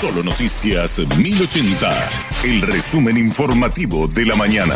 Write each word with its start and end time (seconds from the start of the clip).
Solo 0.00 0.22
Noticias 0.22 1.08
1080, 1.18 1.88
el 2.44 2.62
resumen 2.62 3.16
informativo 3.16 4.06
de 4.06 4.26
la 4.26 4.36
mañana. 4.36 4.74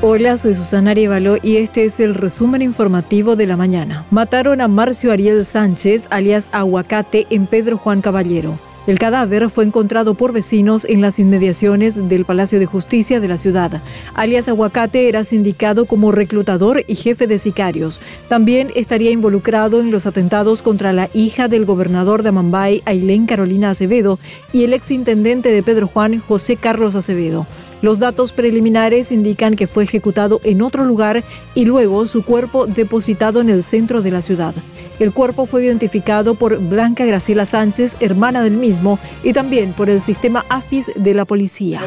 Hola, 0.00 0.38
soy 0.38 0.54
Susana 0.54 0.92
Arevalo 0.92 1.36
y 1.42 1.58
este 1.58 1.84
es 1.84 2.00
el 2.00 2.14
resumen 2.14 2.62
informativo 2.62 3.36
de 3.36 3.46
la 3.46 3.58
mañana. 3.58 4.06
Mataron 4.10 4.62
a 4.62 4.68
Marcio 4.68 5.12
Ariel 5.12 5.44
Sánchez, 5.44 6.06
alias 6.08 6.48
Aguacate, 6.52 7.26
en 7.28 7.46
Pedro 7.46 7.76
Juan 7.76 8.00
Caballero. 8.00 8.58
El 8.86 8.98
cadáver 8.98 9.50
fue 9.50 9.64
encontrado 9.64 10.14
por 10.14 10.32
vecinos 10.32 10.86
en 10.86 11.00
las 11.02 11.18
inmediaciones 11.18 12.08
del 12.08 12.24
Palacio 12.24 12.58
de 12.58 12.66
Justicia 12.66 13.20
de 13.20 13.28
la 13.28 13.36
ciudad. 13.36 13.80
Alias 14.14 14.48
Aguacate 14.48 15.08
era 15.08 15.22
sindicado 15.22 15.84
como 15.84 16.12
reclutador 16.12 16.82
y 16.86 16.94
jefe 16.94 17.26
de 17.26 17.38
sicarios. 17.38 18.00
También 18.28 18.70
estaría 18.74 19.10
involucrado 19.10 19.80
en 19.80 19.90
los 19.90 20.06
atentados 20.06 20.62
contra 20.62 20.92
la 20.92 21.10
hija 21.12 21.46
del 21.46 21.66
gobernador 21.66 22.22
de 22.22 22.30
Amambay, 22.30 22.82
Ailén 22.86 23.26
Carolina 23.26 23.70
Acevedo, 23.70 24.18
y 24.52 24.64
el 24.64 24.72
exintendente 24.72 25.50
de 25.50 25.62
Pedro 25.62 25.86
Juan, 25.86 26.18
José 26.18 26.56
Carlos 26.56 26.96
Acevedo. 26.96 27.46
Los 27.82 27.98
datos 27.98 28.32
preliminares 28.32 29.10
indican 29.10 29.56
que 29.56 29.66
fue 29.66 29.84
ejecutado 29.84 30.40
en 30.44 30.60
otro 30.60 30.84
lugar 30.84 31.24
y 31.54 31.64
luego 31.64 32.06
su 32.06 32.24
cuerpo 32.24 32.66
depositado 32.66 33.40
en 33.40 33.48
el 33.48 33.62
centro 33.62 34.02
de 34.02 34.10
la 34.10 34.20
ciudad. 34.20 34.54
El 35.00 35.14
cuerpo 35.14 35.46
fue 35.46 35.64
identificado 35.64 36.34
por 36.34 36.58
Blanca 36.58 37.06
Graciela 37.06 37.46
Sánchez, 37.46 37.96
hermana 38.00 38.42
del 38.42 38.58
mismo, 38.58 38.98
y 39.22 39.32
también 39.32 39.72
por 39.72 39.88
el 39.88 40.02
sistema 40.02 40.44
AFIS 40.50 40.92
de 40.94 41.14
la 41.14 41.24
policía. 41.24 41.80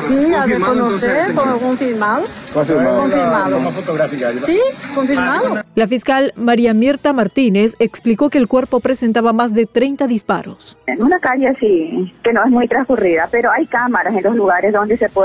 Sí, 0.00 0.32
a 0.32 0.46
reconocer, 0.46 1.34
confirmado. 1.34 2.24
Confirmado. 2.54 3.60
Sí, 4.46 4.58
confirmado. 4.94 5.62
La 5.74 5.86
fiscal 5.86 6.32
María 6.36 6.72
Mirta 6.72 7.12
Martínez 7.12 7.74
explicó 7.80 8.30
que 8.30 8.38
el 8.38 8.48
cuerpo 8.48 8.80
presentaba 8.80 9.34
más 9.34 9.52
de 9.52 9.66
30 9.66 10.06
disparos. 10.06 10.78
En 10.86 11.02
una 11.02 11.18
calle 11.20 11.48
así, 11.48 12.14
que 12.22 12.32
no 12.32 12.42
es 12.42 12.50
muy 12.50 12.66
transcurrida, 12.66 13.28
pero 13.30 13.50
hay 13.50 13.66
cámaras 13.66 14.16
en 14.16 14.22
los 14.22 14.34
lugares 14.34 14.72
donde 14.72 14.96
se 14.96 15.10
puede 15.10 15.17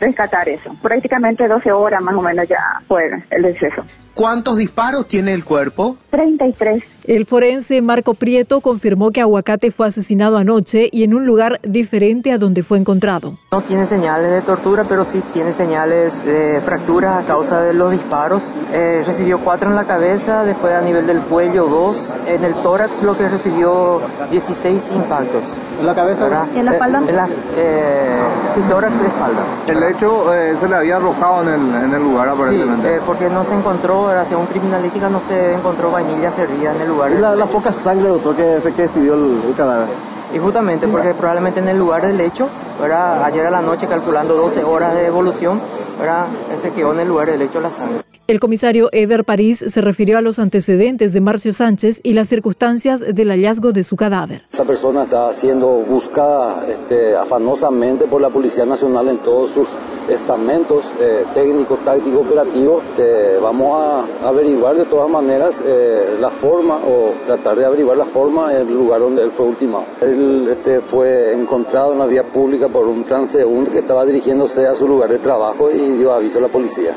rescatar 0.00 0.48
eso. 0.48 0.74
Prácticamente 0.82 1.48
12 1.48 1.72
horas 1.72 2.02
más 2.02 2.14
o 2.14 2.22
menos 2.22 2.48
ya 2.48 2.58
fue 2.86 3.04
el 3.30 3.42
deceso. 3.42 3.84
¿Cuántos 4.16 4.56
disparos 4.56 5.06
tiene 5.06 5.34
el 5.34 5.44
cuerpo? 5.44 5.98
33. 6.08 6.82
El 7.04 7.26
forense 7.26 7.82
Marco 7.82 8.14
Prieto 8.14 8.62
confirmó 8.62 9.10
que 9.10 9.20
Aguacate 9.20 9.70
fue 9.70 9.86
asesinado 9.86 10.38
anoche 10.38 10.88
y 10.90 11.04
en 11.04 11.12
un 11.12 11.26
lugar 11.26 11.60
diferente 11.62 12.32
a 12.32 12.38
donde 12.38 12.62
fue 12.62 12.78
encontrado. 12.78 13.36
No 13.52 13.60
tiene 13.60 13.84
señales 13.84 14.30
de 14.30 14.40
tortura, 14.40 14.84
pero 14.88 15.04
sí 15.04 15.22
tiene 15.34 15.52
señales 15.52 16.24
de 16.24 16.62
fracturas 16.64 17.22
a 17.22 17.26
causa 17.26 17.60
de 17.60 17.74
los 17.74 17.92
disparos. 17.92 18.54
Eh, 18.72 19.04
recibió 19.06 19.38
cuatro 19.40 19.68
en 19.68 19.76
la 19.76 19.84
cabeza, 19.84 20.44
después 20.44 20.72
a 20.72 20.80
nivel 20.80 21.06
del 21.06 21.20
cuello 21.20 21.66
dos. 21.66 22.14
En 22.26 22.42
el 22.42 22.54
tórax 22.54 23.02
lo 23.02 23.16
que 23.16 23.28
recibió 23.28 24.00
16 24.30 24.92
impactos. 24.94 25.44
¿En 25.78 25.86
la 25.86 25.94
cabeza? 25.94 26.48
¿Y 26.54 26.58
en 26.58 26.64
la 26.64 26.72
espalda? 26.72 27.02
En 27.06 27.16
la, 27.16 27.28
eh, 27.56 28.18
sí, 28.56 28.68
tórax 28.70 28.94
y 29.02 29.06
espalda. 29.06 29.42
El 29.66 29.82
hecho 29.82 30.34
eh, 30.34 30.56
se 30.58 30.68
le 30.68 30.76
había 30.76 30.96
arrojado 30.96 31.42
en 31.42 31.48
el, 31.48 31.84
en 31.84 31.94
el 31.94 32.02
lugar 32.02 32.28
aparentemente. 32.28 32.88
Sí, 32.88 32.94
eh, 32.94 33.00
porque 33.06 33.28
no 33.28 33.44
se 33.44 33.54
encontró, 33.54 34.08
hacia 34.08 34.36
un 34.38 34.46
criminalística 34.46 35.08
no 35.08 35.20
se 35.20 35.54
encontró 35.54 35.90
vainilla 35.90 36.30
servida 36.30 36.74
en 36.74 36.80
el 36.80 36.88
lugar. 36.88 37.10
La, 37.12 37.34
la 37.36 37.46
poca 37.46 37.72
sangre, 37.72 38.08
doctor, 38.08 38.34
que, 38.34 38.60
que 38.74 38.82
despidió 38.82 39.14
el, 39.14 39.42
el 39.46 39.54
cadáver. 39.54 39.88
Y 40.34 40.38
justamente 40.38 40.88
porque 40.88 41.14
probablemente 41.14 41.60
en 41.60 41.68
el 41.68 41.78
lugar 41.78 42.02
del 42.02 42.20
hecho, 42.20 42.48
¿verdad? 42.80 43.22
ayer 43.24 43.46
a 43.46 43.50
la 43.50 43.62
noche 43.62 43.86
calculando 43.86 44.34
12 44.34 44.64
horas 44.64 44.94
de 44.94 45.06
evolución, 45.06 45.60
¿verdad? 45.98 46.26
se 46.60 46.70
quedó 46.72 46.92
en 46.92 47.00
el 47.00 47.08
lugar 47.08 47.28
del 47.30 47.42
hecho 47.42 47.60
la 47.60 47.70
sangre. 47.70 48.05
El 48.28 48.40
comisario 48.40 48.88
Ever 48.90 49.24
París 49.24 49.64
se 49.68 49.80
refirió 49.80 50.18
a 50.18 50.20
los 50.20 50.40
antecedentes 50.40 51.12
de 51.12 51.20
Marcio 51.20 51.52
Sánchez 51.52 52.00
y 52.02 52.12
las 52.12 52.26
circunstancias 52.26 53.14
del 53.14 53.28
hallazgo 53.28 53.70
de 53.70 53.84
su 53.84 53.94
cadáver. 53.94 54.42
Esta 54.50 54.64
persona 54.64 55.04
está 55.04 55.32
siendo 55.32 55.68
buscada 55.88 56.66
este, 56.68 57.14
afanosamente 57.14 58.06
por 58.06 58.20
la 58.20 58.28
Policía 58.28 58.66
Nacional 58.66 59.06
en 59.06 59.18
todos 59.18 59.50
sus 59.52 59.68
estamentos 60.08 60.86
eh, 61.00 61.24
técnicos, 61.34 61.78
tácticos, 61.84 62.26
operativos. 62.26 62.82
Este, 62.88 63.38
vamos 63.38 63.80
a 63.80 64.28
averiguar 64.28 64.74
de 64.74 64.86
todas 64.86 65.08
maneras 65.08 65.62
eh, 65.64 66.16
la 66.20 66.30
forma 66.30 66.78
o 66.78 67.14
tratar 67.26 67.56
de 67.56 67.64
averiguar 67.64 67.96
la 67.96 68.06
forma 68.06 68.52
el 68.52 68.66
lugar 68.66 69.02
donde 69.02 69.22
él 69.22 69.30
fue 69.36 69.46
ultimado. 69.46 69.84
Él 70.00 70.48
este, 70.50 70.80
fue 70.80 71.32
encontrado 71.32 71.92
en 71.92 72.00
la 72.00 72.06
vía 72.06 72.24
pública 72.24 72.66
por 72.66 72.88
un 72.88 73.04
transeúnte 73.04 73.70
que 73.70 73.78
estaba 73.78 74.04
dirigiéndose 74.04 74.66
a 74.66 74.74
su 74.74 74.88
lugar 74.88 75.10
de 75.10 75.20
trabajo 75.20 75.70
y 75.70 75.98
dio 75.98 76.12
aviso 76.12 76.40
a 76.40 76.42
la 76.42 76.48
policía. 76.48 76.92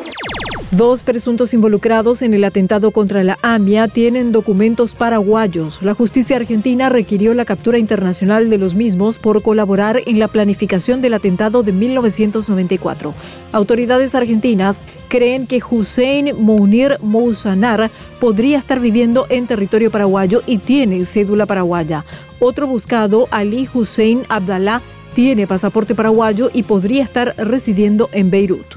Dos 0.71 1.01
presuntos 1.01 1.55
involucrados 1.55 2.21
en 2.21 2.35
el 2.35 2.43
atentado 2.43 2.91
contra 2.91 3.23
la 3.23 3.39
AMIA 3.41 3.87
tienen 3.87 4.31
documentos 4.31 4.93
paraguayos. 4.93 5.81
La 5.81 5.95
justicia 5.95 6.35
argentina 6.35 6.89
requirió 6.89 7.33
la 7.33 7.43
captura 7.43 7.79
internacional 7.79 8.51
de 8.51 8.59
los 8.59 8.75
mismos 8.75 9.17
por 9.17 9.41
colaborar 9.41 9.99
en 10.05 10.19
la 10.19 10.27
planificación 10.27 11.01
del 11.01 11.15
atentado 11.15 11.63
de 11.63 11.71
1994. 11.71 13.15
Autoridades 13.51 14.13
argentinas 14.13 14.79
creen 15.07 15.47
que 15.47 15.59
Hussein 15.67 16.35
Mounir 16.39 16.97
Mousanar 17.01 17.89
podría 18.19 18.59
estar 18.59 18.79
viviendo 18.79 19.25
en 19.29 19.47
territorio 19.47 19.89
paraguayo 19.89 20.43
y 20.45 20.59
tiene 20.59 21.03
cédula 21.03 21.47
paraguaya. 21.47 22.05
Otro 22.39 22.67
buscado, 22.67 23.27
Ali 23.31 23.67
Hussein 23.73 24.21
Abdallah, 24.29 24.83
tiene 25.15 25.47
pasaporte 25.47 25.95
paraguayo 25.95 26.51
y 26.53 26.61
podría 26.61 27.03
estar 27.03 27.33
residiendo 27.37 28.07
en 28.13 28.29
Beirut. 28.29 28.67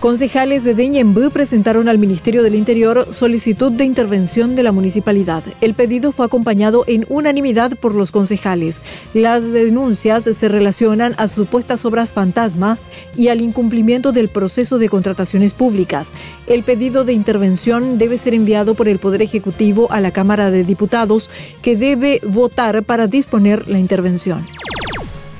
Concejales 0.00 0.62
de 0.62 0.76
Deñembú 0.76 1.28
presentaron 1.30 1.88
al 1.88 1.98
Ministerio 1.98 2.44
del 2.44 2.54
Interior 2.54 3.08
solicitud 3.12 3.72
de 3.72 3.84
intervención 3.84 4.54
de 4.54 4.62
la 4.62 4.70
municipalidad. 4.70 5.42
El 5.60 5.74
pedido 5.74 6.12
fue 6.12 6.24
acompañado 6.24 6.84
en 6.86 7.04
unanimidad 7.08 7.76
por 7.76 7.96
los 7.96 8.12
concejales. 8.12 8.80
Las 9.12 9.42
denuncias 9.42 10.22
se 10.22 10.48
relacionan 10.48 11.16
a 11.18 11.26
supuestas 11.26 11.84
obras 11.84 12.12
fantasma 12.12 12.78
y 13.16 13.26
al 13.26 13.40
incumplimiento 13.40 14.12
del 14.12 14.28
proceso 14.28 14.78
de 14.78 14.88
contrataciones 14.88 15.52
públicas. 15.52 16.14
El 16.46 16.62
pedido 16.62 17.04
de 17.04 17.14
intervención 17.14 17.98
debe 17.98 18.18
ser 18.18 18.34
enviado 18.34 18.76
por 18.76 18.86
el 18.86 19.00
Poder 19.00 19.20
Ejecutivo 19.20 19.90
a 19.90 20.00
la 20.00 20.12
Cámara 20.12 20.52
de 20.52 20.62
Diputados, 20.62 21.28
que 21.60 21.76
debe 21.76 22.20
votar 22.22 22.84
para 22.84 23.08
disponer 23.08 23.66
la 23.66 23.80
intervención. 23.80 24.44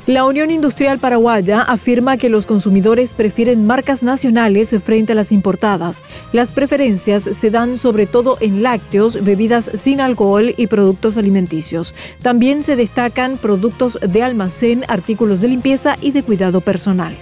La 0.08 0.24
Unión 0.24 0.50
Industrial 0.50 0.98
Paraguaya 0.98 1.60
afirma 1.60 2.16
que 2.16 2.30
los 2.30 2.46
consumidores 2.46 3.12
prefieren 3.12 3.66
marcas 3.66 4.02
nacionales 4.02 4.74
frente 4.82 5.12
a 5.12 5.14
las 5.14 5.32
importadas. 5.32 6.02
Las 6.32 6.50
preferencias 6.50 7.24
se 7.24 7.50
dan 7.50 7.76
sobre 7.76 8.06
todo 8.06 8.38
en 8.40 8.62
lácteos, 8.62 9.22
bebidas 9.22 9.70
sin 9.74 10.00
alcohol 10.00 10.54
y 10.56 10.68
productos 10.68 11.18
alimenticios. 11.18 11.94
También 12.22 12.62
se 12.62 12.74
destacan 12.74 13.36
productos 13.36 13.98
de 14.00 14.22
almacén, 14.22 14.82
artículos 14.88 15.42
de 15.42 15.48
limpieza 15.48 15.98
y 16.00 16.12
de 16.12 16.22
cuidado 16.22 16.62
personal. 16.62 17.14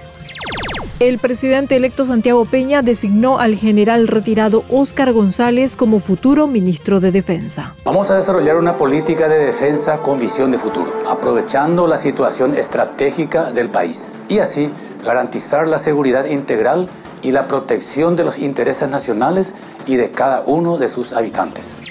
El 0.99 1.19
presidente 1.19 1.77
electo 1.77 2.07
Santiago 2.07 2.47
Peña 2.47 2.81
designó 2.81 3.39
al 3.39 3.55
general 3.55 4.09
retirado 4.09 4.65
Óscar 4.71 5.13
González 5.13 5.77
como 5.77 6.01
futuro 6.01 6.47
ministro 6.47 7.01
de 7.01 7.13
Defensa. 7.13 7.75
Vamos 7.85 8.11
a 8.11 8.17
desarrollar 8.17 8.57
una 8.57 8.79
política 8.79 9.29
de 9.29 9.39
defensa 9.39 9.99
con 9.99 10.19
visión 10.19 10.53
de 10.53 10.59
futuro, 10.59 10.91
aprovechando 11.07 11.87
la 11.87 11.99
situación 11.99 12.55
estratégica 12.55 13.53
del 13.53 13.69
país 13.69 14.17
y 14.31 14.39
así 14.39 14.71
garantizar 15.05 15.69
la 15.69 15.79
seguridad 15.79 16.25
integral 16.25 16.89
y 17.23 17.31
la 17.31 17.47
protección 17.47 18.17
de 18.17 18.25
los 18.25 18.39
intereses 18.39 18.89
nacionales 18.89 19.55
y 19.85 19.97
de 19.97 20.11
cada 20.11 20.45
uno 20.47 20.79
de 20.79 20.89
sus 20.89 21.13
habitantes. 21.13 21.83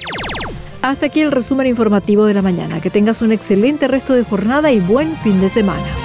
Hasta 0.82 1.06
aquí 1.06 1.22
el 1.22 1.32
resumen 1.32 1.68
informativo 1.68 2.26
de 2.26 2.34
la 2.34 2.42
mañana. 2.42 2.82
Que 2.82 2.90
tengas 2.90 3.22
un 3.22 3.32
excelente 3.32 3.88
resto 3.88 4.14
de 4.14 4.24
jornada 4.24 4.72
y 4.72 4.80
buen 4.80 5.16
fin 5.18 5.40
de 5.42 5.50
semana. 5.50 6.05